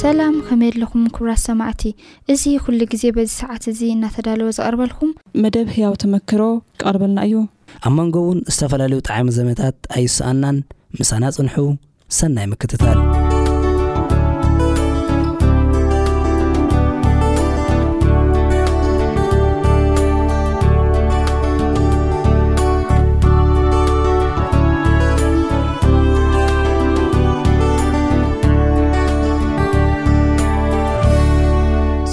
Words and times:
ሰላም 0.00 0.34
ከመየ 0.46 0.70
ለኹም 0.80 1.02
ክብራት 1.14 1.40
ሰማዕቲ 1.48 1.82
እዚ 2.32 2.42
ኩሉ 2.64 2.78
ግዜ 2.92 3.02
በዚ 3.16 3.28
ሰዓት 3.40 3.64
እዙ 3.72 3.80
እናተዳለወ 3.94 4.48
ዝቐርበልኩም 4.58 5.10
መደብ 5.42 5.68
ህያው 5.76 5.94
ተመክሮ 6.02 6.40
ክቐርበልና 6.82 7.18
እዩ 7.28 7.40
ኣብ 7.88 7.92
መንጎ 8.00 8.16
እውን 8.24 8.40
ዝተፈላለዩ 8.54 9.00
ጣዕሚ 9.10 9.28
ዘመታት 9.40 9.76
ኣይስኣናን 9.98 10.58
ምሳና 11.00 11.24
ፅንሑ 11.38 11.66
ሰናይ 12.20 12.48
ምክትታል 12.52 13.00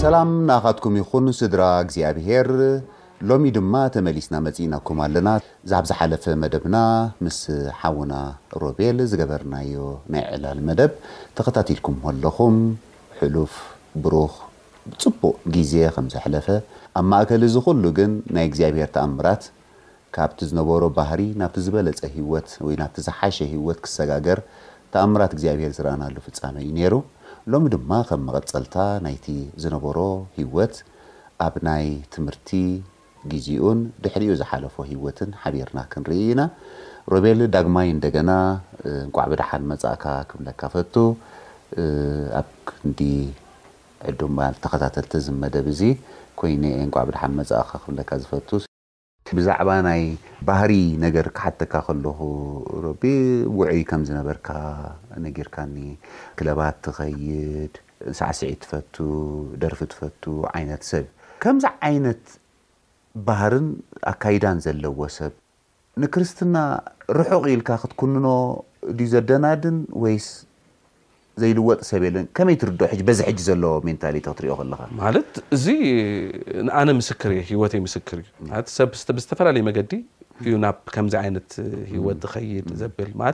ሰላም 0.08 0.30
ንኣኻትኩም 0.48 0.94
ይኹን 1.00 1.26
ስድራ 1.38 1.62
እግዚኣብሄር 1.86 2.48
ሎሚ 3.30 3.44
ድማ 3.56 3.74
ተመሊስና 3.96 4.36
መፅእናኩም 4.46 5.00
ኣለና 5.06 5.30
ብ 5.46 5.88
ዝሓለፈ 5.90 6.26
መደብና 6.44 6.76
ምስ 7.26 7.40
ሓውና 7.80 8.14
ሮቤል 8.64 9.00
ዝገበርናዮ 9.14 9.80
ናይ 10.14 10.24
ዕላል 10.36 10.60
መደብ 10.70 10.92
ተኸታትልኩም 11.40 11.96
ከለኹም 12.06 12.56
ሕሉፍ 13.22 13.56
ብሩኽ 14.06 14.36
ብፅቡቅ 14.92 15.34
ግዜ 15.56 15.74
ከም 15.96 16.08
ዝሕለፈ 16.14 16.48
ኣብ 17.02 17.06
ማእከል 17.16 17.44
እዚ 17.50 17.58
ኩሉ 17.68 17.84
ግን 18.00 18.14
ናይ 18.38 18.48
እግዚኣብሄር 18.52 18.92
ተኣምራት 18.98 19.44
ካብቲ 20.18 20.40
ዝነበሮ 20.52 20.82
ባህሪ 21.00 21.22
ናብቲ 21.44 21.58
ዝበለፀ 21.68 22.02
ሂወት 22.16 22.50
ወይ 22.68 22.78
ናብቲ 22.84 22.98
ዝሓሸ 23.10 23.40
ሂወት 23.56 23.82
ክሰጋገር 23.88 24.42
ተኣምራት 24.96 25.34
እግዚኣብሄር 25.38 25.74
ዝረአናሉ 25.80 26.16
ፍፃመ 26.28 26.56
እዩ 26.66 26.72
ነይሩ 26.80 26.96
ሎሚ 27.52 27.66
ድማ 27.74 27.90
ከም 28.08 28.22
መቐፀልታ 28.28 28.78
ናይቲ 29.04 29.26
ዝነበሮ 29.64 29.98
ሂወት 30.38 30.74
ኣብ 31.46 31.54
ናይ 31.68 31.86
ትምህርቲ 32.14 32.50
ግዜኡን 33.32 33.80
ድሕሪኡ 34.04 34.32
ዝሓለፎ 34.42 34.76
ሂወትን 34.90 35.30
ሓቢርና 35.42 35.80
ክንርኢ 35.94 36.20
ኢና 36.34 36.42
ሮቤል 37.14 37.42
ዳግማይ 37.56 37.88
እንደገና 37.96 38.32
ንቋዕብዳሓን 39.08 39.64
መፃእካ 39.72 40.04
ክብለካ 40.32 40.62
ፈቱ 40.76 40.94
ኣብ 42.42 42.50
ክንዲ 42.70 43.00
ዕዱ 44.12 44.20
ተከታተልቲ 44.66 45.14
ዝመደብ 45.28 45.68
እዙ 45.76 45.82
ኮይነ 46.42 46.64
ንቋዕብድሓን 46.90 47.38
መፃእካ 47.42 47.72
ክብለካ 47.86 48.10
ዝፈቱ 48.24 48.50
ብዛዕባ 49.36 49.70
ናይ 49.88 50.02
ባህሪ 50.48 50.74
ነገር 51.04 51.26
ክሓተካ 51.38 51.74
ከለኹ 51.88 52.20
ሮቢ 52.84 53.02
ውዕይ 53.60 53.82
ከም 53.90 54.02
ዝነበርካ 54.08 54.48
ነጊርካኒ 55.26 55.76
ክለባት 56.40 56.76
ትኸይድ 56.88 57.74
ንሳዕስዒ 58.12 58.52
ትፈቱ 58.64 58.96
ደርፊ 59.64 59.80
ትፈቱ 59.94 60.24
ዓይነት 60.58 60.84
ሰብ 60.92 61.06
ከምዛ 61.44 61.66
ዓይነት 61.90 62.24
ባህርን 63.28 63.68
ኣካይዳን 64.14 64.58
ዘለዎ 64.66 65.00
ሰብ 65.18 65.34
ንክርስትና 66.04 66.58
ርሑቕኢልካ 67.20 67.70
ክትኩንኖ 67.84 68.28
ዩ 69.00 69.06
ዘደናድንወ 69.14 70.04
ዘልወጥ 71.42 71.80
ሰብመይ 71.90 72.56
ትርዚ 72.62 72.82
ሕ 73.30 73.38
ዘዎ 73.48 73.74
ታቲ 74.04 74.20
ትሪኦ 74.38 74.56
ማለት 75.02 75.32
እዚ 75.56 75.66
ንኣነ 76.68 76.90
ምስክር 77.02 77.32
እየ 77.36 77.42
ሂወተይ 77.50 77.82
ምስክር 77.88 78.18
እዩብዝተፈላለዩ 79.02 79.64
መገዲ 79.70 79.92
እዩ 80.44 80.54
ናብ 80.64 80.80
ከምዚ 80.96 81.14
ይነት 81.28 81.52
ሂወት 81.92 82.18
ዝኸይድ 82.26 82.68
ዘብል 82.82 83.12
ማ 83.22 83.30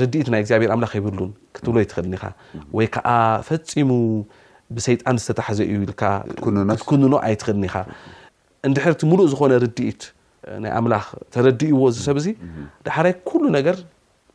ርዲኢት 0.00 0.28
ናይ 0.32 0.40
ግዚኣብሔር 0.44 0.70
ኣምላክ 0.74 0.92
ይብሉን 0.98 1.30
ክትብሎ 1.56 1.76
ይትክእልኒ 1.84 2.14
ኻ 2.22 2.28
ወይ 2.76 2.86
ከዓ 2.94 3.08
ፈፂሙ 3.48 3.90
ብሰይጣን 4.76 5.16
ዝተታሓዘ 5.22 5.58
ይብኢልካክንኖ 5.72 7.14
ኣይ 7.26 7.34
ትክእልኒኻ 7.42 7.74
እንድሕርቲ 8.68 9.02
ሙሉእ 9.10 9.28
ዝኾነ 9.32 9.52
ርዲኢት 9.66 10.02
ናይ 10.62 10.72
ኣምላክ 10.78 11.06
ተረዲእዎ 11.34 11.80
ሰብ 12.06 12.16
እዚ 12.22 12.28
ዳሕራይ 12.86 13.14
ኩሉ 13.28 13.42
ነገር 13.58 13.76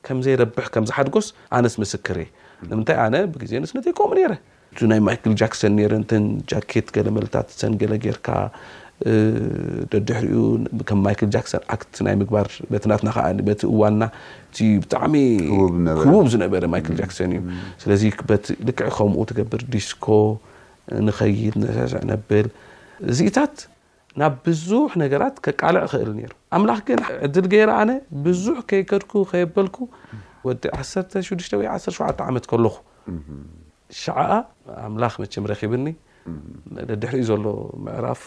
ከምዘይረብሕ 0.08 0.68
ከምዝሓድጎስ 0.74 1.28
ኣነስ 1.58 1.74
ምስክር 1.84 2.18
እየ 2.24 2.30
ንምንታይ 2.70 2.98
ኣነ 3.04 3.16
ብግዜ 3.34 3.52
ንስነተይ 3.64 3.94
ከምኡ 4.00 4.14
ነረ 4.18 4.34
ናይ 4.92 5.00
ማይል 5.08 5.34
ጃክሰን 5.42 5.76
ረ 5.94 5.96
ጃኬት 6.50 6.88
ገለመልታት 6.98 7.48
ሰን 7.60 7.74
ገለ 7.82 7.94
ጌርካ 8.06 8.28
ድሕሪኡ 10.08 10.40
ከም 10.90 11.00
ማይል 11.06 11.30
ጃክሰን 11.36 11.62
ት 11.96 12.08
ናይ 12.08 12.16
ምግባር 12.22 12.48
በትናትና 12.72 13.10
ቲ 13.62 13.68
እዋና 13.74 14.02
እ 14.66 14.70
ብጣዕሚክቡብ 14.84 16.28
ዝነበረ 16.34 16.64
ማይል 16.74 16.96
ጃክሰን 17.02 17.34
እዩ 17.38 17.42
ስለዚ 17.86 18.04
ቲ 18.46 18.56
ልክዕ 18.70 18.90
ከምኡ 19.00 19.20
ትገብር 19.32 19.64
ዲስኮ 19.76 20.08
ንኸይድ 21.08 21.56
ነሰዝዕ 21.64 22.02
ነብል 22.12 22.48
እዚኢታት 23.14 23.56
ናብ 24.20 24.36
ብዙሕ 24.46 24.92
ነገራት 25.02 25.36
ከቃልዕ 25.46 25.82
ክእል 25.92 26.08
ሩ 26.20 26.30
ኣምላኽ 26.58 26.80
ግን 26.88 27.02
ዕድል 27.26 27.48
ገይረ 27.54 27.72
ኣነ 27.82 27.90
ብዙሕ 28.28 28.56
ከይከድኩ 28.70 29.12
ከየበልኩ 29.32 29.76
ወዲ 30.46 30.64
16ወ 30.80 31.40
17 31.80 32.22
ዓመት 32.30 32.46
ከለኹ 32.52 32.76
ሸዕኣ 34.02 34.30
ኣምላኽ 34.86 35.14
መችም 35.22 35.44
ረኺብኒ 35.52 35.86
ድሕሪኡ 37.02 37.24
ዘሎ 37.30 37.44
ምዕራፍ 37.86 38.22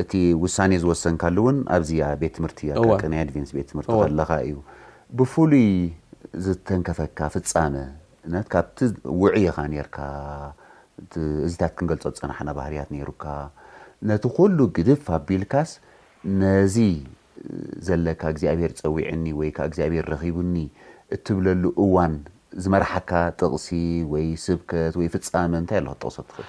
እቲ 0.00 0.12
ውሳኔ 0.44 0.70
ዝወሰንካሉ 0.80 1.36
እውን 1.42 1.58
ኣብዚያ 1.74 2.06
ቤተ 2.22 2.32
ትምህርቲቂ 2.38 2.68
ና 3.12 3.14
ኣድቨንስ 3.24 3.50
ቤተ 3.56 3.66
ትምህርቲ 3.70 3.90
ከለኻ 4.02 4.30
እዩ 4.46 4.56
ብፉሉይ 5.18 5.70
ዝተንከፈካ 6.46 7.18
ፍፃመ 7.34 7.74
ነትካብቲ 8.32 8.78
ውዒኢኻ 9.22 9.56
ነርካ 9.74 9.96
እዝታት 11.46 11.72
ክንገልፆ 11.78 12.04
ፀናሓና 12.22 12.50
ባህርያት 12.58 12.88
ነይሩካ 12.94 13.22
ነቲ 14.10 14.24
ኩሉ 14.36 14.58
ግድፍ 14.76 15.00
ፋቢልካስ 15.08 15.70
ነዚ 16.40 16.76
ዘለካ 17.86 18.22
እግዚኣብሔር 18.34 18.72
ፀዊዕኒ 18.80 19.24
ወይ 19.40 19.50
እግዚኣብሔር 19.68 20.04
ረኺቡኒ 20.12 20.56
እትብለሉ 21.14 21.62
እዋን 21.84 22.14
ዝመርሓካ 22.64 23.10
ጥቕሲ 23.40 23.68
ወይ 24.12 24.26
ስብከት 24.46 24.94
ወይ 25.00 25.08
ፍፃሚ 25.14 25.50
ንታይ 25.62 25.80
ኣ 25.92 25.94
ጠቕሶ 26.02 26.16
ትኽእል 26.28 26.48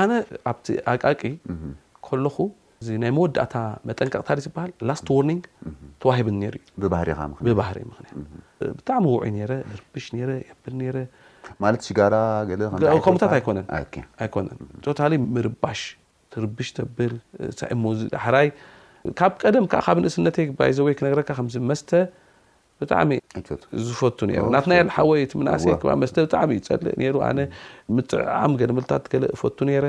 ኣነ 0.00 0.10
ኣብቲ 0.50 0.66
ኣቃቂ 0.92 1.22
ከለኹ 2.08 2.36
ናይ 3.02 3.10
መወዳእታ 3.16 3.54
መጠንቀቕታ 3.88 4.28
ዝሃል 4.44 4.72
ተዋሂ 6.02 6.18
ርዩብባሪ 6.56 7.82
ብጣዕሚ 8.78 9.04
ው 9.14 9.20
ረ 9.52 9.56
ርሽ 9.96 10.06
የብ 10.20 10.82
ማከታት 11.64 13.32
ይኮነን 13.40 14.58
ቶታ 14.86 14.98
ርባሽ 15.46 15.80
ርሽ 16.44 16.70
ብር 16.98 17.12
ይ 18.44 18.48
ካብ 19.18 19.32
ቀም 19.48 19.66
ብ 20.00 20.06
እስነ 20.10 20.26
ወይ 20.86 20.94
ክ 21.00 21.40
መስተ 21.70 21.90
ብ 22.80 22.90
ዝፈ 23.86 24.02
ናት 24.54 24.66
ሓወይ 24.96 25.22
ስብሚልእ 25.32 26.20
ዕ 27.06 27.12
ገለምል 28.60 28.84
ፈ 29.40 29.50
ኣብኡብ 29.56 29.86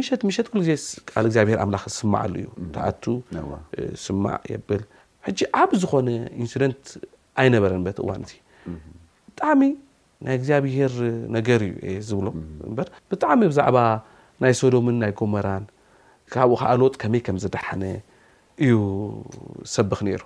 ሸ 0.07 0.15
ሸት 0.37 0.47
ዜ 0.67 0.75
ካል 1.09 1.25
እግኣብሄር 1.31 1.59
ኣምላክ 1.65 1.83
ዝስማዕ 1.95 2.25
ሉ 2.33 2.37
እዩ 2.61 2.67
ተኣቱ 2.77 3.05
ስማዕ 4.05 4.37
የብል 4.53 4.83
ሕ 5.27 5.33
ኣብ 5.63 5.71
ዝኮነ 5.83 6.09
ኢንስደንት 6.43 6.85
ኣይነበረን 7.41 7.83
በት 7.87 7.99
እዋንእቲ 8.05 8.33
ብጣዕሚ 9.33 9.63
ናይ 10.25 10.35
እግዚኣብሄር 10.41 10.93
ነገር 11.37 11.61
እዩ 11.91 11.97
ዝብሎ 12.11 12.27
ብጣዕሚ 13.13 13.41
ብዛዕባ 13.53 13.77
ናይ 14.43 14.53
ሶዶምን 14.63 14.97
ናይ 15.03 15.13
ጎመራን 15.21 15.65
ካብኡ 16.33 16.57
ከዓ 16.63 16.73
ሎጥ 16.83 16.95
ከመይ 17.05 17.23
ከም 17.27 17.37
ዝደሓነ 17.45 17.85
እዩ 18.65 18.75
ሰብክ 19.75 20.01
ነይሩ 20.09 20.23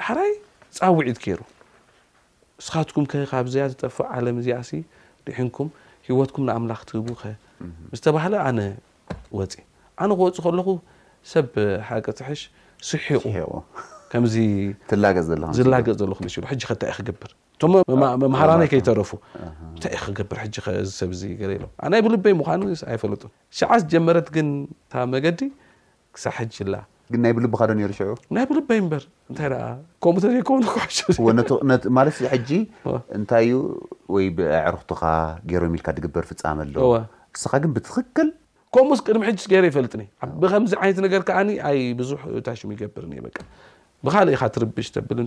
ዳሕራይ 0.00 0.32
ፃብ 0.78 0.94
ውዒት 1.00 1.18
ከይሩ 1.24 1.40
ንስኻትኩም 2.60 3.04
ከ 3.10 3.26
ካብዚያ 3.32 3.64
ዝጠፈእ 3.72 4.08
ዓለም 4.16 4.36
እዚሲ 4.42 4.70
ድሒንኩም 5.24 5.68
ሂወትኩም 6.06 6.44
ንኣምላክ 6.48 6.80
ትህቡ 6.88 7.08
ዝተባሃለ 7.98 8.34
ነ 8.58 8.60
ወፅ 9.38 9.52
ነ 10.08 10.12
ክወፅእ 10.18 10.40
ከለኹ 10.44 10.68
ሰብ 11.32 11.46
ሓቀ 11.88 12.06
ትሽ 12.18 12.40
ስሒቁ 12.88 13.24
ፅ 14.10 14.12
ዝላገፅ 14.90 15.24
ዘለ 16.00 16.12
ከታይይ 16.68 16.94
ክብር 17.08 17.32
መሃራ 18.34 18.50
ከይተረፉ 18.72 19.10
ንታይ 19.78 19.96
ር 20.68 20.76
ሰብ 20.98 21.10
ናይ 21.94 22.00
ብሉበይ 22.06 22.34
ይፈለጡ 22.96 23.22
ሸዓት 23.60 23.82
ጀመረት 23.94 24.28
ግ 24.36 24.46
መዲ 25.14 25.40
ሳ 26.26 26.36
ናይ 27.24 27.32
ብሉብካዶ 27.36 27.70
ሽዑ 27.98 28.12
ናይ 28.36 28.44
ብሉበይ 28.48 28.80
በር 28.90 29.04
ታይ 29.36 29.48
ከምዘኑ 30.04 30.40
ታይዩ 33.32 33.50
ወዕርክ 34.14 34.90
ሮ 35.62 35.70
ሚልካ 35.74 35.88
ግበር 36.06 36.24
ፍሚ 36.30 36.42
ኣለዎ 36.64 36.90
እስኻ 37.36 37.52
ግን 37.64 37.72
ብትኽክል 37.76 38.28
ከምኡስ 38.74 39.00
ቅድሚ 39.06 39.22
ገረ 39.52 39.64
ይፈልጥኒ 39.70 40.02
ብዚ 40.42 40.52
ይነት 40.86 40.98
ነር 41.04 41.50
ዓ 41.70 41.74
ብዙ 42.00 42.08
ታሽ 42.46 42.60
ይገብር 42.74 43.04
ብካእ 44.06 44.42
ትርብሽ 44.54 44.88
ብል 45.08 45.20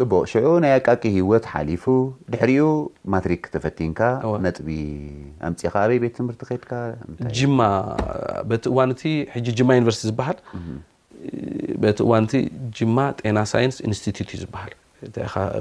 ርቡቅ 0.00 0.22
ሽዑ 0.32 0.48
ናይ 0.64 0.72
ኣቃቂ 0.78 1.02
ህወት 1.14 1.44
ሓሊፉ 1.52 1.84
ድሕሪኡ 2.32 2.66
ማትሪክ 3.12 3.42
ተፈቲንካ 3.54 4.00
ነጥቢ 4.46 4.68
ኣፅ 5.48 5.62
ካበይ 5.74 5.98
ቤት 6.02 6.14
ትምርቲ 6.18 6.40
ከድካ 6.50 6.72
ማ 7.58 7.70
ዩኒቨርስቲ 9.70 10.02
ዝሃል 10.12 10.38
ዋ 12.12 12.20
ማ 12.96 13.04
ጤና 13.20 13.38
ሳን 13.52 13.70
ኢንስ 13.88 14.02
ዩ 14.08 14.28
ዝሃል 14.44 14.72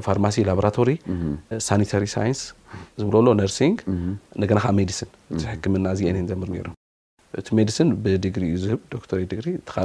ፋርማሲ 0.06 0.36
ላራቶሪ 0.50 0.90
ሳኒታሪ 1.68 2.04
ሳን 2.16 2.30
ዝብሎ 3.02 3.16
ርሲንግ 3.52 3.80
ና 4.42 4.48
ከዓ 4.52 4.68
ሜዲሲ 4.80 5.00
ሕክምና 5.54 5.88
የ 6.08 6.14
ዘምር 6.32 6.50
ሩ 6.68 6.74
እቲ 7.42 7.48
ሜዲሲ 7.60 7.78
ብሪ 8.06 8.14
ካ 9.72 9.78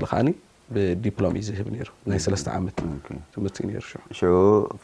ብዲሎ 0.77 1.41
ዝ 1.45 1.63
ናይ 2.11 2.19
ዓመት 2.59 2.79
ምህርዩ 3.37 4.77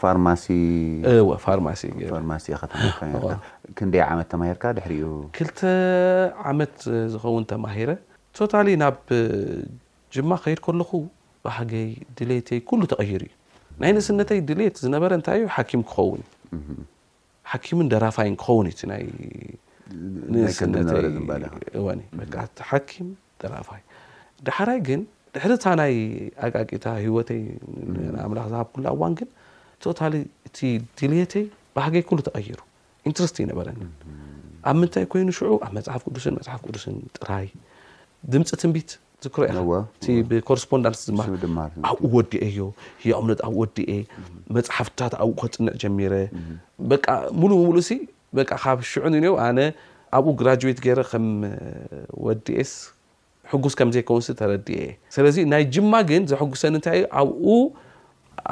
ማሲክልተ 2.33 3.13
ዓመት 6.53 6.75
ዝኸውን 7.15 7.45
ተማሂረ 7.53 7.93
ቶታሊ 8.39 8.69
ናብ 8.83 8.97
ጅማ 10.15 10.31
ከይድ 10.45 10.61
ከለኹ 10.67 10.91
ባህገይ 11.47 11.89
ድሌተይ 12.19 12.59
ኩሉ 12.69 12.81
ተቀይሩ 12.93 13.23
እዩ 13.27 13.33
ናይ 13.83 13.91
ንእስነተይ 13.95 14.41
ድሌት 14.49 14.77
ዝነበረ 14.85 15.11
እንታይ 15.19 15.39
እዩ 15.41 15.47
ሓኪም 15.55 15.81
ክኸውን 15.91 16.21
ሓኪምን 17.51 17.87
ደራፋይ 17.93 18.29
ክኸውን 18.43 18.67
እስነ 18.73 18.93
ሓኪም 22.71 23.09
ደራፋይ 23.43 23.83
ዳሓራይ 24.47 24.79
ግን 24.89 25.01
ድሕሪታ 25.35 25.65
ናይ 25.81 25.95
ኣቃቂታ 26.47 26.85
ሂወተይ 27.05 27.43
ኣምላክ 28.25 28.47
ዝሃብ 28.53 28.69
ኩኣዋን 28.75 29.13
ግን 29.19 29.29
ቶታእቲ 29.85 30.59
ድሌተይ 30.99 31.45
ባህገይ 31.77 32.03
ክሉ 32.09 32.19
ተቀይሩ 32.29 32.59
ኢንትረስት 33.09 33.37
ይነበረንን 33.45 33.91
ኣብ 34.71 34.77
ምንታይ 34.81 35.05
ኮይኑ 35.13 35.31
ሽዑ 35.39 35.51
ኣብ 35.67 35.73
መፅሓፍ 35.79 36.03
ቅዱስን 36.09 36.35
መፅሓፍ 36.41 36.61
ቅዱስን 36.67 36.97
ጥራይ 37.19 37.49
ድምፂ 38.35 38.49
ትንቢት 38.63 38.91
ብኮረስፖንዳ 40.31 40.87
ሃኣብኡ 41.19 41.95
ወዲኤ 42.17 42.45
ዩ 42.57 42.61
ምነት 43.25 43.41
ብኡ 43.45 43.51
ወዲኤ 43.63 43.93
መፅሓፍታት 44.57 45.13
ኣብኡ 45.25 45.35
ክፅንዕ 45.41 45.73
ጀሚረ 45.83 46.13
ሙሉ 47.41 47.51
ሙሉ 47.67 47.79
ካብ 48.51 48.79
ሽዑ 48.91 49.35
ኣብኡ 50.17 50.33
ግራዌት 50.41 50.79
ከ 50.85 50.93
ወዲኤስ 52.27 52.73
ሕጉስ 53.53 53.75
ከም 53.79 53.89
ዘኮን 53.95 54.23
ተረዲእ 54.41 54.91
ስለዚ 55.15 55.37
ናይ 55.53 55.63
ጅማ 55.75 55.93
ግን 56.11 56.23
ዘሕጉሰኒ 56.31 56.71
ንታይዩ 56.81 57.01
ኣብኡ 57.21 57.45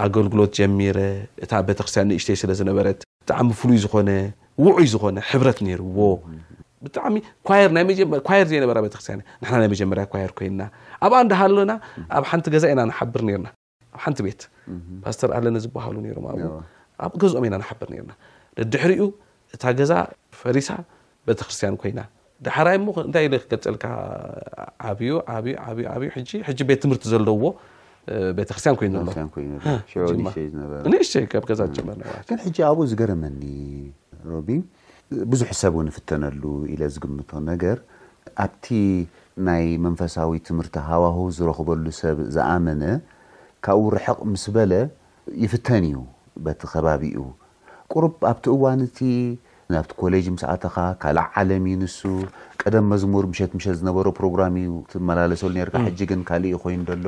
ኣገልግሎት 0.04 0.50
ጀሚረ 0.58 0.98
እታ 1.44 1.52
ቤተክርስትያ 1.68 2.02
ንእሽተ 2.08 2.28
ስለዝነበረት 2.42 2.98
ብጣዕሚ 3.22 3.48
ፍሉይ 3.60 3.78
ዝኮነ 3.84 4.10
ውዑይ 4.62 4.86
ዝኮነ 4.92 5.16
ሕብረት 5.30 5.58
ነይርዎ 5.66 5.98
ብጣዕሚ 6.84 7.16
ኳየር 8.26 8.46
ዘይነበ 8.52 8.70
ቤተክርስያን 8.86 9.20
ና 9.42 9.56
ናይ 9.62 9.68
መጀመርያ 9.72 10.04
ኳየር 10.12 10.32
ኮይንና 10.38 10.62
ኣብኣ 11.06 11.16
እንዳሃሎና 11.26 11.72
ኣብ 12.16 12.24
ሓንቲ 12.30 12.46
ገዛ 12.54 12.64
ኢና 12.74 12.82
ብር 13.14 13.22
ናኣ 13.46 13.52
ሓንቲ 14.04 14.18
ቤት 14.26 14.42
ፓስተር 15.04 15.30
ኣለ 15.36 15.46
ዝሃሉ 15.66 15.96
ሮም 16.16 16.26
ኣ 17.04 17.08
ገዝኦም 17.22 17.44
ኢና 17.48 17.56
ሓብር 17.68 17.88
ርና 17.98 18.10
ድሕሪኡ 18.72 19.02
እታ 19.54 19.64
ገዛ 19.80 19.92
ፈሪሳ 20.40 20.68
ቤተክርስትያን 21.28 21.76
ኮይና 21.82 22.00
ዳሓራይ 22.46 22.76
ሞ 22.84 22.88
ንታይ 23.08 23.26
ክገልፀልካ 23.44 23.84
ዩ 25.08 26.66
ቤት 26.70 26.80
ትምህርቲ 26.84 27.04
ዘለዎ 27.12 27.44
ቤተክርስትያን 28.38 28.76
ኮይኑ 28.80 28.94
ዘለሽ 30.84 31.10
ዛ 31.58 31.60
ዝጀመር 31.60 31.98
ኣብኡ 32.70 32.78
ዝገረመኒ 32.92 33.42
ቢ 34.46 34.60
ብዙሕ 35.32 35.50
ሰብ 35.60 35.74
እውን 35.76 35.88
እፍተነሉ 35.92 36.42
ኢለ 36.72 36.82
ዝግምቶ 36.94 37.30
ነገር 37.50 37.78
ኣብቲ 38.44 38.66
ናይ 39.46 39.64
መንፈሳዊ 39.84 40.30
ትምህርቲ 40.48 40.76
ሃዋህ 40.88 41.16
ዝረክበሉ 41.36 41.84
ሰብ 42.00 42.18
ዝኣመነ 42.34 42.82
ካብኡ 43.66 43.82
ርሕቕ 43.96 44.18
ምስ 44.32 44.44
በለ 44.56 44.72
ይፍተን 45.44 45.84
እዩ 45.90 45.98
በቲ 46.44 46.60
ከባቢ 46.72 47.02
ኡ 47.24 47.26
ቁርብ 47.92 48.14
ኣብቲ 48.30 48.44
እዋን 48.56 48.80
እቲ 48.88 48.98
ናብቲ 49.72 49.92
ኮሌጅ 50.02 50.24
ምስኣተኻ 50.36 50.76
ካልእ 51.02 51.28
ዓለም 51.42 51.66
ንሱ 51.82 52.00
ቀደም 52.62 52.86
መዝሙር 52.92 53.24
ምሸት 53.32 53.52
ምሸት 53.58 53.76
ዝነበሮ 53.82 54.06
ፕሮግራም 54.18 54.56
እዩ 54.62 54.72
ትመላለሰሉ 54.92 55.54
ርካ 55.68 55.76
ሕጂግን 55.86 56.22
ካልእ 56.30 56.56
ኮይኑ 56.64 56.82
ዘሎ 56.90 57.06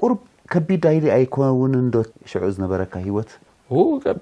ቁርብ 0.00 0.20
ከቢድ 0.52 0.84
ይድ 0.96 1.06
ኣይኮነውን 1.16 1.72
ዶ 1.94 1.98
ሽዑ 2.32 2.44
ዝነበረካ 2.56 2.94
ሂወትቢ 3.08 4.20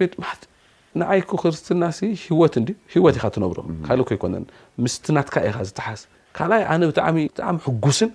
ንዓይ 1.01 1.21
ክርስትና 1.31 1.83
ሲ 1.99 2.01
ሂወት 2.27 2.55
እ 2.59 2.61
ሂወት 2.95 3.15
ኢካ 3.19 3.25
ትነብሮ 3.35 3.59
ካልእኮ 3.87 4.09
ይኮነን 4.17 4.45
ምስቲ 4.85 5.05
ናትካ 5.17 5.37
ኢካ 5.51 5.57
ዝተሓስ 5.69 6.01
ካኣይ 6.37 6.63
ኣነ 6.73 6.81
ብብጣሚ 6.89 7.17
ሕጉስን 7.67 8.11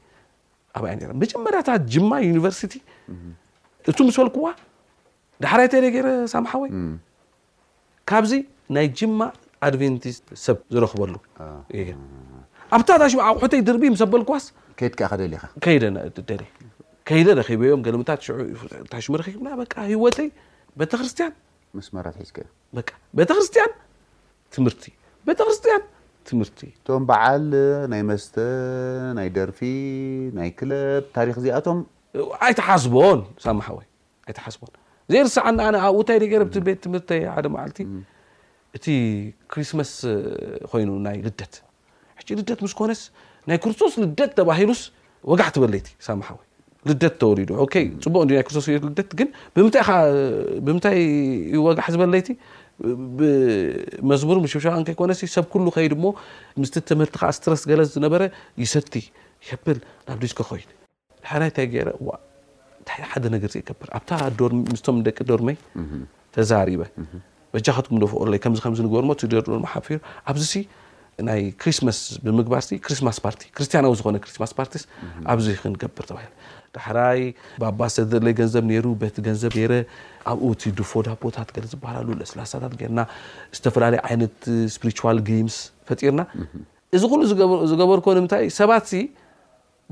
ኣብየ 0.77 1.11
መጀመርያታት 1.23 1.81
ጅማ 1.93 2.11
ዩኒቨርሲቲ 2.29 2.73
እቱ 3.89 3.97
ምሰበልኩዋ 4.07 4.47
ዳሓረይተ 5.43 5.73
ገይረ 5.95 6.07
ሳምሓወይ 6.33 6.69
ካብዚ 8.09 8.31
ናይ 8.75 8.87
ጅማ 8.99 9.21
ኣድቨንቲ 9.67 10.03
ሰብ 10.45 10.57
ዝረክበሉ 10.73 11.13
ኣብታ 12.77 12.89
ዳሽ 13.01 13.13
ኣቁሑተይ 13.29 13.61
ድርቢ 13.69 13.83
ዝሰበልክዋስ 13.95 14.43
ፊ 14.79 14.91
ሓ 15.05 15.59
ታቤ 20.91 21.07
ስ 22.21 22.53
ك 42.61 42.95
ናይ 43.47 43.57
ክርስቶስ 43.63 43.93
ልደት 44.01 44.31
ተባሂሉስ 44.39 44.81
ወጋሕ 45.31 45.49
ትበለይቲ 45.55 45.87
ሳሓወ 46.07 46.37
ልደት 46.89 47.13
ተወሊዱ 47.21 47.49
ፅቡቅ 48.03 48.23
ና 48.27 48.29
ክርስቶስልደት 48.47 49.09
ግን 49.19 49.27
ብምታይዩ 50.67 51.55
ወጋሕ 51.67 51.87
ዝበለይቲ 51.95 52.27
መዝሙር 54.11 54.35
ሸብሻ 54.53 54.65
ከኮነ 54.87 55.11
ሰብ 55.35 55.45
ኩሉ 55.53 55.65
ከይድ 55.75 55.93
ሞ 56.03 56.05
ምስ 56.61 56.69
ትምህርቲከ 56.91 57.29
ስትረስ 57.37 57.63
ገለ 57.71 57.81
ዝነበረ 57.95 58.21
ይሰቲ 58.63 58.93
ብል 59.65 59.79
ናብ 60.07 60.17
ዲዝ 60.23 60.33
ኮይ 60.51 60.63
ንታይታ 61.43 61.95
ሓደ 63.11 63.25
ነገር 63.35 63.49
ዘብርኣስቶም 63.55 64.95
ደቂ 65.07 65.17
ዶርይ 65.29 65.57
ተዛሪበ 66.35 66.81
መጃኸትኩም 67.55 67.97
ፈቀ 68.63 68.69
ግበርፍ 68.87 69.87
ኣዚ 70.31 70.53
ናይ 71.27 71.39
ሪስትማስ 71.67 71.97
ብምግባር 72.25 72.61
ሪስትማስ 72.91 73.17
ፓርቲ 73.25 73.39
ርስቲያናዊ 73.61 73.93
ዝኮነ 73.99 74.15
ሪስማስፓርቲ 74.29 74.73
ኣብዚ 75.31 75.47
ክንገብር 75.61 76.05
ተባሂ 76.09 76.25
ዳሕራይ 76.75 77.21
ባባሰ 77.61 77.95
ዘለይ 78.11 78.33
ገንዘብ 78.39 78.63
ነሩ 78.71 78.85
በቲ 79.01 79.15
ገንዘብ 79.27 79.53
ረ 79.71 79.73
ኣብኡ 80.31 80.43
እቲ 80.55 80.63
ድፎዳ 80.79 81.07
ቦታት 81.23 81.49
ዝበሃላሉስላሳታት 81.71 82.73
ገርና 82.81 82.99
ዝተፈላለየ 83.57 83.99
ዓይነት 84.09 84.37
ስሪል 84.75 84.93
ስ 85.55 85.59
ፈጢርና 85.89 86.21
እዚ 86.97 87.03
ኩሉ 87.13 87.21
ዝገበርከ 87.71 88.07
ምታይ 88.25 88.45
ሰባት 88.59 88.89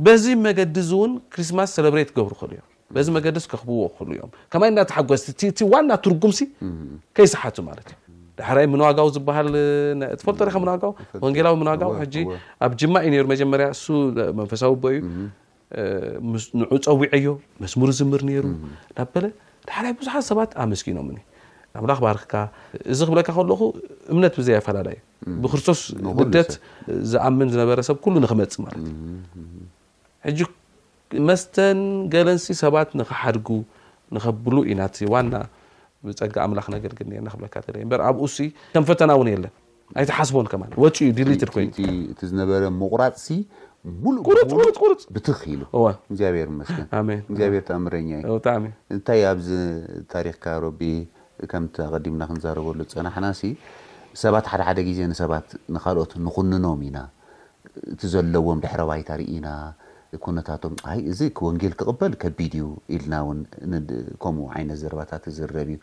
በዚ 0.05 0.25
መገዲ 0.48 0.77
እውን 0.96 1.12
ክሪስትማስ 1.34 1.72
ሌብሬት 1.88 2.10
ክገብሩ 2.15 2.34
ክእሉ 2.41 2.51
እ 3.00 3.03
ዚ 3.05 3.10
መገዲ 3.15 3.38
ከኽብዎ 3.51 3.79
ክእሉ 3.96 4.10
እዮም 4.17 4.31
ከማይ 4.51 4.69
እና 4.74 4.79
ተሓጎዝቲ 4.89 5.48
ቲ 5.60 5.67
ዋ 5.72 5.79
እናትርጉምሲ 5.86 6.39
ከይሰሓቱ 7.17 7.57
ማለት 7.69 7.88
እ 7.93 8.06
ዳሕራይ 8.39 8.65
ምንዋጋዊ 8.74 9.08
ዝሃል 9.15 9.50
ፈጦ 10.27 10.38
ሪከ 10.48 10.58
ዋጋው 10.70 10.91
ወንጌላዊ 11.25 11.53
ምንዋጋው 11.62 11.91
ኣብ 12.65 12.72
ጅማ 12.82 12.94
እዩ 13.08 13.13
ሩ 13.24 13.25
መጀመርያ 13.34 13.65
እሱመንፈሳዊ 13.75 14.74
ቦ 14.84 14.84
እዩ 14.94 15.00
ንዑ 16.60 16.74
ፀዊዐ 17.00 17.13
ዮ 17.25 17.29
መስሙር 17.63 17.89
ዝምር 18.00 18.22
ነይሩ 18.29 18.44
ናበ 18.98 19.13
ዳሕርይ 19.70 19.94
ብዙሓት 20.01 20.25
ሰባት 20.29 20.51
ኣመስኪኖ 20.65 21.00
ኣምላክ 21.79 22.00
ባርክካ 22.03 22.34
እዚ 22.91 23.00
ክብለካ 23.08 23.29
ከለኹ 23.38 23.62
እምነት 24.13 24.34
ብዘ 24.39 24.48
ኣፈላለዩ 24.60 24.98
ብክርቶስ 25.41 25.82
ጉደት 26.20 26.51
ዝኣምን 27.12 27.48
ዝነበረሰብ 27.53 27.96
ኩሉ 28.06 28.15
ንክመፅ 28.24 28.53
ማት 28.65 28.77
እዩ 30.29 30.39
ሕ 30.39 31.22
መስተን 31.27 31.79
ገለንሲ 32.13 32.48
ሰባት 32.63 32.89
ንክሓድጉ 33.01 33.50
ንኸብሉ 34.15 34.56
ኢዩና 34.70 34.84
ዋና 35.13 35.34
ብፀጋ 36.07 36.35
ኣምላኽ 36.45 36.67
ነገግና 36.75 37.27
ካ 37.53 37.63
ኣብኡ 38.09 38.25
ከም 38.75 38.83
ፈተና 38.89 39.11
ውን 39.19 39.29
የለንኣይ 39.33 40.05
ተሓስቦን 40.09 40.47
ከፅዩ 40.51 41.07
ድሊትድ 41.17 41.51
ይእቲ 41.61 41.77
ዝነበረ 42.31 42.63
ምቁራፅሲ 42.81 43.27
ሙሉእፅ 44.03 45.01
ብትኽ 45.15 45.39
ኢሉ 45.55 45.61
እግዚኣብሔር 46.11 46.47
ንመስን 46.53 46.83
እግዚኣብሔር 47.29 47.63
ተኣምረኛ 47.69 48.09
እ 48.31 48.35
እንታይ 48.95 49.21
ኣብዚ 49.31 49.49
ታሪክካ 50.13 50.45
ረቢ 50.65 50.81
ከምቲ 51.51 51.75
ኣቀዲምና 51.87 52.21
ክንዘረበሉ 52.29 52.79
ፀናሕና 52.95 53.25
ሲ 53.39 53.43
ሰባት 54.23 54.45
ሓደ 54.51 54.61
ሓደ 54.67 54.79
ግዜ 54.87 54.99
ንሰባት 55.11 55.47
ንካልኦት 55.75 56.13
ንኩንኖም 56.25 56.81
ኢና 56.87 56.97
እቲ 57.93 58.01
ዘለዎም 58.13 58.59
ድሕረዋይትርኢ 58.63 59.27
ኢና 59.35 59.47
ኩነታቶም 60.25 60.73
ይ 60.97 61.01
እዚ 61.11 61.21
ወንጌል 61.47 61.73
ክቕበል 61.79 62.13
ከቢድ 62.21 62.53
እዩ 62.59 62.67
ኢልና 62.95 63.13
እውን 63.23 63.39
ከምኡ 64.23 64.45
ዓይነት 64.57 64.77
ዘረባታት 64.83 65.23
ዝረብ 65.37 65.67
እዩ 65.73 65.77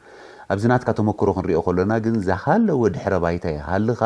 ኣብዝናትካ 0.54 0.88
ተመክሮ 0.98 1.28
ክንሪኦ 1.38 1.60
ከሎና 1.66 1.92
ግን 2.04 2.16
ዝሃለዎ 2.28 2.80
ድሕረ 2.94 3.14
ባይታ 3.24 3.44
ይሃልካ 3.56 4.02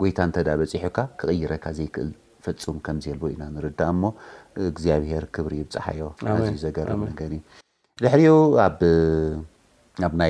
ጎይታ 0.00 0.18
እንተዳ 0.28 0.48
በፂሑካ 0.60 0.98
ክቕይረካ 1.20 1.64
ዘይክእል 1.78 2.10
ፈፁም 2.46 2.76
ከምዘየልዎ 2.86 3.28
ኢና 3.34 3.42
ንርዳእ 3.54 3.90
እሞ 3.94 4.02
እግዚኣብሄር 4.70 5.24
ክብሪ 5.36 5.54
ብፀሓዮ 5.68 6.00
ኣዩ 6.34 6.52
ዘገርብ 6.64 7.00
ነገ 7.10 7.20
እዩ 7.30 7.40
ድሕሪኡ 8.04 8.34
ኣኣብ 8.66 8.80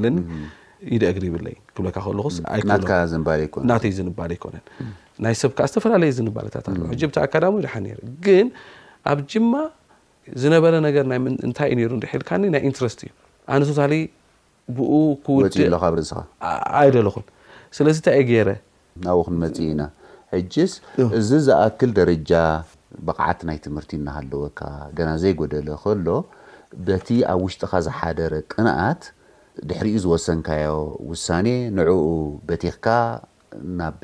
ድ 0.00 0.02
ዩ 0.94 0.98
ደ 1.02 1.06
ግሪ 1.16 1.24
ይብለይ 1.30 1.56
ብካ 1.84 1.96
ኹና 2.04 2.18
ዝንባል 3.12 3.40
ኣይኮነን 4.32 4.64
ናይ 5.24 5.34
ሰብካዓ 5.42 5.66
ዝተፈላለየ 5.70 6.12
ዝንባልታት 6.18 6.66
ሕብ 7.02 7.10
ኣካዳሚ 7.24 7.54
ድሓ 7.64 7.74
ግን 8.26 8.46
ኣብ 9.12 9.18
ጅማ 9.32 9.52
ዝነበረ 10.42 10.74
ነገር 10.86 11.04
እንታይእዩ 11.48 11.86
ሩ 11.92 11.98
ሒልካኒ 12.12 12.42
ናይ 12.54 12.62
ኢንትረስት 12.70 13.00
እዩ 13.06 13.10
ኣነስታሊ 13.56 13.92
ብኡ 14.78 14.92
ውእእይ 15.36 15.68
ለኹን 16.96 17.24
ስለዚ 17.76 17.96
እንታይ 18.00 18.20
ገይረ 18.30 18.50
ናውን 19.06 19.36
መፅእ 19.42 19.66
ኢና 19.72 19.82
ሕጅስ 20.34 20.72
እዚ 21.18 21.30
ዝኣክል 21.46 21.90
ደረጃ 22.00 22.32
በቕዓቲ 23.06 23.40
ናይ 23.48 23.58
ትምህርቲ 23.64 23.92
እናሃለወካ 24.00 24.60
ገና 24.98 25.08
ዘይጎደለ 25.22 25.68
ከሎ 25.82 26.08
በቲ 26.86 27.08
ኣብ 27.32 27.40
ውሽጢካ 27.46 27.72
ዝሓደረ 27.86 28.32
ቅንኣት 28.52 29.02
ድሕሪ 29.68 29.86
ኡ 29.94 29.98
ዝወሰንካዮ 30.04 30.70
ውሳነ 31.10 31.46
ንዕኡ 31.76 32.00
በቲክካ 32.48 32.86
ናብ 33.78 33.98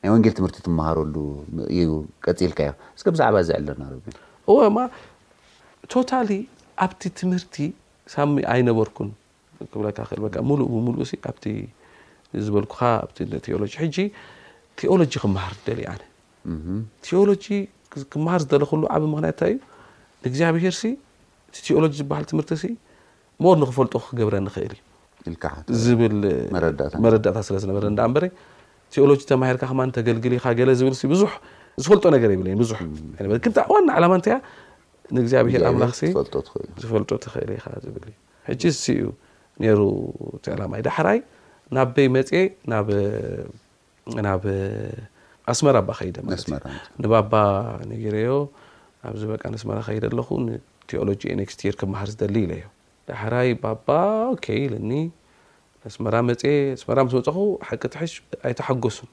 ናይ 0.00 0.10
ወንጌል 0.14 0.34
ትምህርቲ 0.38 0.56
ትመሃረሉዩ 0.66 1.86
ቀፂልካ 2.24 2.58
ዮ 2.68 2.72
እስ 2.96 3.02
ብዛዕባ 3.14 3.36
ዝዕለና 3.48 3.82
እ 3.90 4.86
ቶታሊ 5.94 6.30
ኣብቲ 6.84 7.02
ትምህርቲ 7.20 7.56
ሳሚ 8.14 8.30
ኣይነበርኩን 8.54 9.10
ካእሙሉእሙሉእ 10.36 11.14
ኣብቲ 11.30 11.44
ዝበልኩኻ 12.46 12.80
ኣኦሎጂ 13.52 13.72
ሕጂ 13.82 13.96
ቴኦሎጂ 14.80 15.12
ክመሃር 15.22 15.54
ደሊዩ 15.66 15.86
ኣነ 15.92 16.02
ኦሎጂ 17.22 17.46
ክምሃር 18.14 18.40
ዝደለክሉ 18.44 18.82
ዓበ 18.94 19.02
ምክንያትታ 19.12 19.42
እዩ 19.52 19.58
እግዚኣብሄር 20.30 20.74
ኦሎጂ 21.78 21.94
ዝበሃ 22.00 22.20
ትምህርቲ 22.32 22.60
ሞር 23.44 23.56
ንክፈልጦ 23.62 23.94
ክገብረ 24.08 24.34
ንኽእል 24.46 24.74
እዩ 25.28 25.76
ዝብልመረዳእታ 25.84 27.36
ስለዝነበረ 27.48 27.84
እዳ 27.92 28.00
በረ 28.16 28.24
ቴኦሎጂ 28.94 29.20
ተማሂርካ 29.30 29.62
ከማ 29.70 29.80
ተገልግል 29.98 30.34
ኢኻ 30.38 30.46
ገለ 30.58 30.70
ዝብል 30.80 30.94
ዙ 31.20 31.24
ዝፈልጦ 31.82 32.04
ነገር 32.14 32.30
የብለ 32.34 32.46
ዙሕ 32.70 32.80
ን 33.24 33.26
ዋና 33.72 33.88
ዓላማ 33.98 34.12
እንታያ 34.18 34.36
ንእግዜኣብሔር 35.16 35.62
ኣላክሲ 35.70 36.00
ዝፈልጦ 36.82 37.10
ትኽእል 37.24 37.50
ኢካ 37.56 37.66
ዝብል 37.86 38.04
እዩ 38.10 38.14
ሕጂ 38.48 38.62
ስ 38.78 38.84
እዩ 38.94 39.02
ነይሩ 39.64 39.80
ተዕላማይ 40.44 40.80
ዳሕራይ 40.88 41.18
ናበይ 41.78 42.08
መፅ 42.16 42.30
ናብ 44.26 44.42
ኣስመራ 45.52 45.76
ኣባ 45.82 45.90
ከይደ 45.98 46.16
ማለእ 46.28 46.64
ንባባ 47.02 47.32
ነግሪዮ 47.92 48.30
ኣብዚ 49.10 49.22
በቃ 49.32 49.42
ንስመራ 49.54 49.78
ከይደ 49.88 50.04
ኣለኹ 50.12 50.28
ንቴኦሎጂ 50.46 51.22
ኢክስር 51.46 51.74
ክምሃር 51.82 52.08
ዝደሊ 52.14 52.34
ኢለዩ 52.46 52.64
ዳሕራይ 53.10 53.50
ባባ 53.62 53.88
ለኒ 54.72 54.90
ስመራ 55.94 56.14
መፅ 56.28 56.40
ስመ 56.80 56.88
ስመፅኹቡ 57.10 57.40
ሓቂ 57.68 57.82
ት 57.92 57.94
ኣይተሓጎሱን 58.48 59.10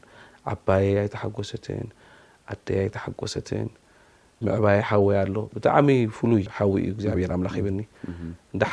ዓባይ 0.51 0.85
ኣይተሓጎሰትን 1.01 1.87
ኣደይ 2.53 2.77
ኣይተሓጎሰትን 2.83 3.67
ምዕባይ 4.45 4.79
ሓወ 4.89 5.05
ኣሎ 5.19 5.35
ብጣዕሚ 5.55 5.89
ፍሉይ 6.15 6.41
ሓዊ 6.55 6.73
ዩ 6.87 6.91
ግኣብሄር 7.03 7.31
ኣምላኪብኒ 7.37 7.79
ደ 8.61 8.65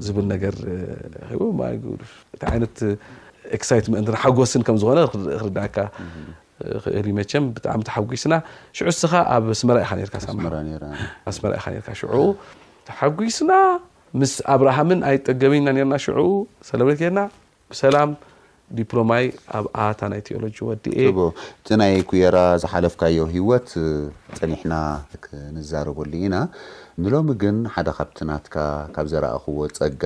ዝብ 0.06 0.18
ሳ 3.68 3.80
ሓጎስ 4.24 4.54
ዝኾነ 4.84 5.84
መ 7.06 7.12
ሚ 7.18 7.24
ሓጉስና 7.96 8.34
ش 8.78 8.92
ስኻ 9.02 9.14
ኣብ 9.36 9.46
መ 9.68 9.76
ሓጉስና 12.98 13.52
ምስ 14.20 14.34
ኣብرሃም 14.54 14.90
ኣይጠገበና 15.08 15.68
ና 17.18 17.22
ዲሎማይ 18.78 19.26
ኣብኣታ 19.58 20.00
ናይ 20.12 20.22
ቴኦሎጂ 20.28 20.58
ወዲእቲ 20.70 21.68
ናይ 21.82 21.94
ኩየራ 22.10 22.38
ዝሓለፍካዮ 22.62 23.18
ሂወት 23.36 23.70
ፀኒሕና 24.38 24.74
ክንዛረበሉ 25.26 26.12
ኢና 26.28 26.36
ንሎሚ 27.02 27.30
ግን 27.44 27.58
ሓደ 27.76 27.90
ካብትናትካ 27.98 28.56
ካብ 28.96 29.08
ዘረእኽዎ 29.12 29.58
ፀጋ 29.78 30.04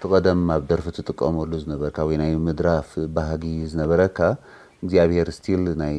ቲ 0.00 0.10
ቀደም 0.12 0.40
ኣብ 0.54 0.62
ደርፊ 0.70 0.86
ትጥቀመሉ 0.96 1.50
ዝነበረካ 1.62 1.98
ወይ 2.08 2.16
ናይ 2.22 2.32
ምድራፍ 2.46 2.90
ባህጊ 3.16 3.44
ዝነበረካ 3.72 4.18
እግዚኣብሄር 4.84 5.28
ስቲል 5.38 5.62
ናይ 5.82 5.98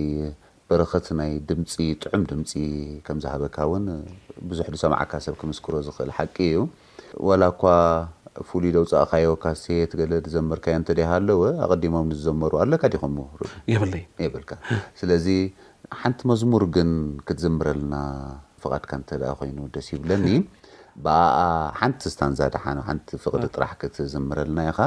በረክት 0.72 1.08
ናይ 1.20 1.32
ድምፂ 1.50 1.72
ጥዑም 2.04 2.22
ድምፂ 2.32 2.52
ከምዝሃበካ 3.06 3.58
እውን 3.70 3.86
ብዙሕ 4.52 4.68
ሰማዓካ 4.84 5.12
ሰብ 5.26 5.36
ክምስክሮ 5.42 5.74
ዝኽእል 5.88 6.12
ሓቂ 6.18 6.36
እዩ 6.50 6.62
ላኳ 7.42 7.62
ፍሉይ 8.50 8.72
ደውፃእኻዮ 8.76 9.30
ካሴት 9.44 9.92
ገለ 10.00 10.14
ዝዘመርካዮ 10.28 10.76
ንተደኣለወ 10.82 11.42
ኣቀዲሞም 11.66 12.08
ንዝዘመሩ 12.12 12.52
ኣለካ 12.64 12.84
ዲኹምየብልካ 12.94 14.52
ስለዚ 15.00 15.28
ሓንቲ 16.02 16.20
መዝሙር 16.32 16.64
ግን 16.76 16.92
ክትዝምረልና 17.30 17.96
ፍቓድካ 18.64 18.92
እንተኣ 19.00 19.26
ኮይኑ 19.40 19.58
ደስ 19.76 19.88
ይብለኒ 19.96 20.26
ብኣኣ 21.06 21.40
ሓንቲ 21.82 22.02
ስታንዛድሓ 22.14 22.64
ሓንቲ 22.90 23.08
ፍቕዲ 23.24 23.44
ጥራሕ 23.56 23.72
ክትዝምረልና 23.82 24.60
ኢኻ 24.70 24.80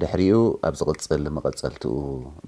ድሕሪኡ 0.00 0.36
ኣብ 0.68 0.74
ዝቕፅል 0.80 1.24
መቐፀልትኡ 1.36 1.96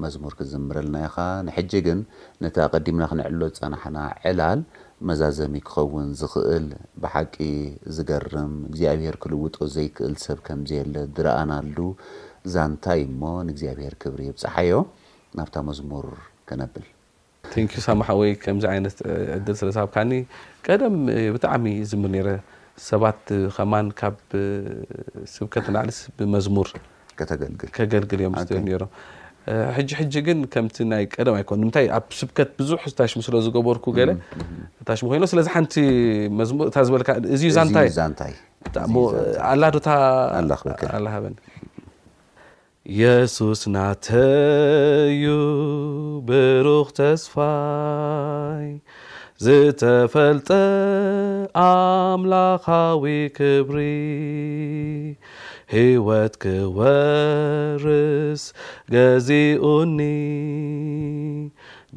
መዝሙር 0.05 0.33
ክትዝምረልና 0.39 0.97
ኢኻ 1.09 1.17
ንሕጂ 1.49 1.73
ግን 1.87 1.99
ነቲ 2.45 2.57
ኣቀዲምና 2.67 3.05
ክንዕሎ 3.13 3.41
ፀናሓና 3.61 3.99
ዕላል 4.31 4.63
መዛዘሚ 5.09 5.55
ክኸውን 5.69 6.07
ዝኽእል 6.21 6.67
ብሓቂ 7.03 7.35
ዝገርም 7.97 8.53
እግዚኣብሄር 8.69 9.17
ክልውጦ 9.23 9.57
ዘይክእል 9.75 10.15
ሰብ 10.25 10.39
ከምዘየለ 10.47 10.95
ዝረኣናሉ 11.17 11.77
እዛ 12.47 12.55
ንታይ 12.73 13.01
እሞ 13.09 13.21
ንእግዚኣብሄር 13.49 13.95
ክብሪ 14.03 14.21
ብፀሓዮ 14.37 14.73
ናብታ 15.39 15.55
መዝሙር 15.69 16.07
ክነብል 16.51 16.87
ን 17.65 17.83
ሳማሓ 17.87 18.09
ወይ 18.23 18.31
ከምዚ 18.45 18.65
ዓይነት 18.73 18.97
ዕድል 19.37 19.57
ስለ 19.61 19.69
ሰብካኒ 19.79 20.13
ቀደም 20.67 20.97
ብጣዕሚ 21.35 21.67
ዝምር 21.91 22.11
ነረ 22.15 22.29
ሰባት 22.89 23.23
ከማን 23.57 23.87
ካብ 24.01 24.17
ስብከትናዕልስ 25.35 25.99
ብመዝሙር 26.17 26.71
ከተገልግል 27.21 27.71
ከገልግል 27.77 28.19
እዮም 28.23 28.35
ስትዮ 28.41 28.79
ሮም 28.83 28.91
ግን 30.27 30.39
ከምቲ 30.53 30.77
ናይ 30.91 31.05
ቀደ 31.15 31.29
ኮን 31.49 31.61
ታ 31.75 31.79
ኣብ 31.99 32.07
ስብት 32.19 32.39
ብዙሕ 32.61 32.81
ሽሙ 33.11 33.21
ስለዝገበር 33.27 33.77
ሽ 33.85 33.87
ኮይ 35.11 35.21
ስለ 35.33 35.41
ቲ 35.75 35.77
እዩ 36.35 37.53
ዶ 39.79 39.81
የሱስ 42.99 43.63
ናተዩ 43.75 45.25
ብሩክ 46.27 46.89
ስፋይ 47.23 48.67
ዝተፈጠ 49.45 50.49
ኣምላካዊ 51.63 53.05
ክብሪ 53.39 53.77
ህወት 55.75 56.35
ክወርስ 56.43 58.43
ገዚኡኒ 58.95 59.99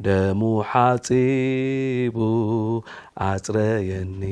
ደሙ 0.04 0.40
ሓጺቡ 0.70 2.16
ኣጽረየኒ 3.28 4.22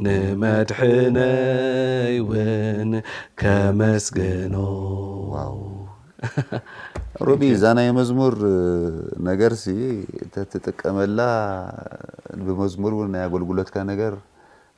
ንመድሕነይ 0.05 2.15
እውን 2.23 2.91
ከመስግኖው 3.43 5.57
ሮቢ 7.27 7.43
እዛ 7.55 7.63
ናይ 7.77 7.89
መዝሙር 7.97 8.35
ነገር 9.29 9.53
ሲ 9.63 9.65
እተትጥቀመላ 10.25 11.19
ብመዝሙር 12.47 12.93
እውን 12.97 13.09
ናይ 13.15 13.23
ኣገልግሎትካ 13.29 13.75
ነገር 13.91 14.13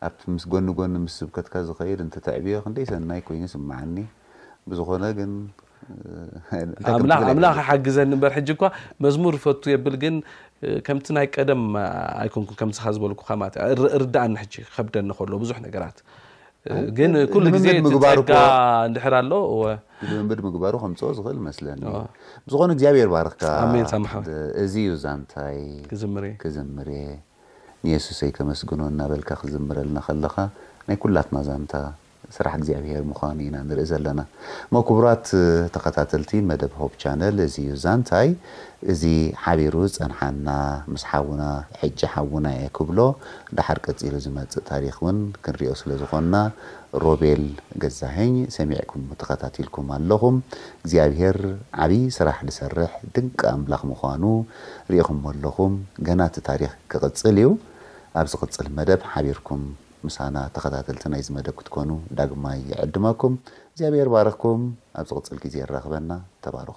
ኣብቲ 0.07 0.21
ምስ 0.37 0.45
ጎኒ 0.53 0.67
ጎኒ 0.79 0.95
ምስ 1.05 1.15
ዝብከትካ 1.21 1.55
ዝኸይድ 1.69 1.99
እንተተዕብዮ 2.05 2.55
ክንደይ 2.65 2.85
ሰናይ 2.91 3.21
ኮይኑ 3.27 3.45
ስማዓኒ 3.57 3.97
ብዝኾነ 4.71 5.03
ግኣምላኽ 5.19 7.57
ሓግዘኒ 7.69 8.13
በር 8.23 8.33
ሕ 8.37 8.39
ኳ 8.61 8.63
መዝሙር 9.05 9.35
ፈቱ 9.45 9.63
የብል 9.73 9.95
ግን 10.03 10.15
ከምቲ 10.87 11.07
ናይ 11.17 11.27
ቀደም 11.37 11.63
ኣይን 12.21 12.45
ከዝበልርዳእኒ 12.83 14.33
ከብደኒ 14.77 15.09
ከሎ 15.19 15.33
ብዙሕ 15.43 15.57
ነገራት 15.67 15.99
ግን 16.99 17.13
ሉ 17.45 17.55
ዜ 17.65 17.67
ጋ 18.03 18.05
ንድሕር 18.91 19.15
ኣሎምንድ 19.21 20.39
ምግባሩ 20.47 20.75
ከምፅ 20.85 21.03
ኽእል 21.27 21.39
መስለኒ 21.49 21.81
ብዝኾነ 22.47 22.71
ግዚኣብሔር 22.79 23.09
ባርክካ 23.15 23.43
እዚ 24.65 24.75
ዩ 24.89 24.91
ዛንታይዝ 25.05 25.77
ክዝምርእ 26.53 27.01
ንየሱስይ 27.87 28.31
ከመስግኖ 28.39 28.81
እናበልካ 28.93 29.31
ክዝምረልና 29.43 29.99
ከለካ 30.07 30.35
ናይ 30.89 30.97
ኩላትማ 31.03 31.37
ዛንታ 31.49 31.75
ስራሕ 32.35 32.53
እግዚኣብሄር 32.59 33.03
ምኳኑ 33.09 33.39
ኢና 33.47 33.57
ንርኢ 33.71 33.83
ዘለና 33.91 34.21
ሞክቡራት 34.75 35.27
ተኸታተልቲ 35.75 36.33
መደብ 36.51 36.73
ሆብ 36.81 36.93
ቻነል 37.03 37.37
እዚዩ 37.45 37.69
ዛንታይ 37.83 38.29
እዚ 38.93 39.03
ሓቢሩ 39.43 39.75
ፀንሓና 39.97 40.49
ምስሓውና 40.93 41.43
ሕጂ 41.81 42.01
ሓውና 42.13 42.47
የ 42.57 42.63
ክብሎ 42.79 42.99
ዳሓር 43.59 43.79
ቀፂሉ 43.87 44.15
ዝመጽእ 44.25 44.65
ታሪክ 44.71 44.97
እውን 45.03 45.19
ክንሪዮ 45.47 45.71
ስለ 45.81 45.91
ዝኾንና 46.01 46.39
ሮቤል 47.05 47.45
ገዛሀኝ 47.85 48.35
ሰሚዕኩም 48.57 49.05
ተኸታቲልኩም 49.21 49.91
ኣለኹም 49.99 50.39
እግዚኣብሄር 50.83 51.39
ዓብይ 51.85 52.03
ስራሕ 52.19 52.41
ዝሰርሕ 52.49 52.95
ድንቂ 53.17 53.41
ኣምላኽ 53.59 53.85
ምዃኑ 53.93 54.25
ርኢኹም 54.95 55.21
ኣለኹም 55.33 55.77
ገናቲ 56.09 56.35
ታሪኽ 56.51 56.75
ክቕፅል 56.95 57.39
እዩ 57.45 57.49
ኣብ 58.21 58.27
ዚ 58.33 58.35
ቕፅል 58.43 58.67
መደብ 58.77 59.01
ሓቢርኩም 59.13 59.63
ምሳና 60.07 60.37
ተኸታተልቲ 60.57 61.03
ናይ 61.13 61.23
ዚ 61.27 61.35
መደብ 61.37 61.55
ክትኮኑ 61.61 61.91
ዳግማ 62.19 62.45
ይዕድመኩም 62.69 63.35
እዚኣብሔር 63.75 64.09
ባረኽኩም 64.15 64.63
ኣብ 65.01 65.07
ዚቕፅል 65.13 65.39
ግዜ 65.45 65.55
ኣራኽበና 65.67 66.11
ተባርኹ 66.45 66.77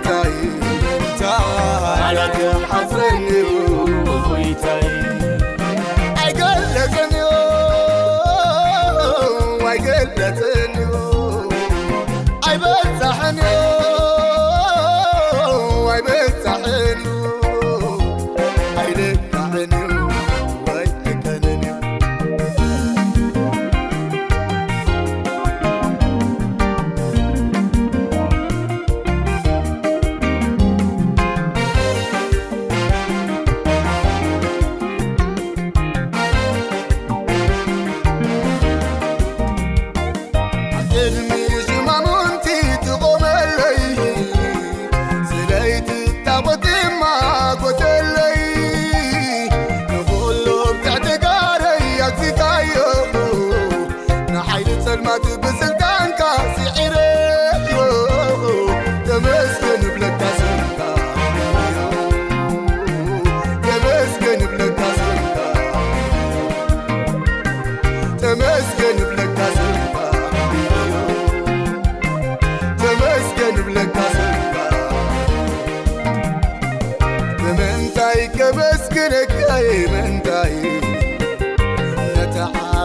ن 13.31 13.80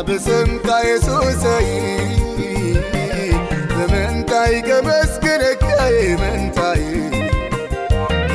ብስምካይምንታይ 0.09 1.69
ምንታይ 3.93 4.53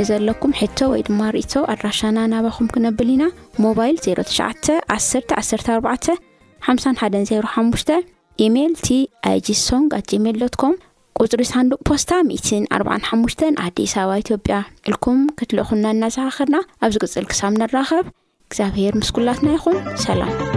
ንዘለኩም 0.00 0.52
ሕቶ 0.58 0.78
ወይ 0.90 1.00
ድማ 1.06 1.20
ርእቶ 1.34 1.52
ኣድራሻና 1.72 2.18
ናባኹም 2.32 2.66
ክነብል 2.74 3.08
ኢና 3.14 3.24
ሞባይል 3.64 3.96
091 4.04 4.70
1451 4.94 6.08
05 6.68 7.90
ኤሜል 8.44 8.72
እቲ 8.78 8.88
ኣጂ 9.32 9.46
ሶንግ 9.66 9.88
ኣ 9.98 10.00
gሜል 10.12 10.36
ዶትኮም 10.42 10.74
ቁፅሪ 11.24 11.42
ሳንዱቅ 11.52 11.80
ፖስታ 11.90 12.10
145 12.30 13.44
ኣዲስ 13.66 13.94
ኣባ 14.02 14.10
ኢትዮጵያ 14.22 14.56
ኢልኩም 14.88 15.18
ክትልእኹና 15.40 15.84
እናሰኻኽርና 15.96 16.58
ኣብዚ 16.86 16.96
ግፅል 17.04 17.26
ክሳብ 17.32 17.52
ነራኸብ 17.64 18.06
እግዚኣብሄር 18.48 18.96
ምስ 19.02 19.12
ኩላትና 19.18 19.50
ይኹን 19.58 19.78
ሰላም 20.06 20.49